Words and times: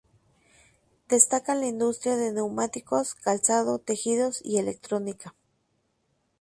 Destacan 1.09 1.59
la 1.59 1.67
industria 1.67 2.15
de 2.17 2.31
neumáticos, 2.31 3.13
calzado, 3.13 3.77
tejidos 3.77 4.41
y 4.43 4.57
electrónica. 4.57 5.35